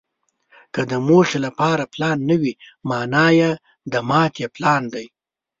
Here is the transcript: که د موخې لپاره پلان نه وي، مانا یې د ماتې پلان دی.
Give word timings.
که 0.73 0.81
د 0.91 0.93
موخې 1.07 1.37
لپاره 1.45 1.83
پلان 1.93 2.17
نه 2.29 2.35
وي، 2.41 2.53
مانا 2.89 3.27
یې 3.39 3.51
د 3.91 3.93
ماتې 4.09 4.45
پلان 4.55 4.83
دی. 4.93 5.05